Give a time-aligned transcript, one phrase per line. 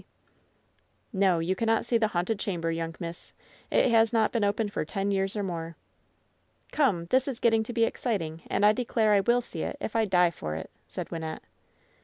[1.13, 3.33] "No, you cannot see the haunted chamber, young miss.
[3.69, 5.75] It has not been opened for ten years or more."
[6.71, 9.77] "Come 1 This is getting to be exciting, and I declare I will see it,
[9.79, 11.41] if I die for it," said Wynnette.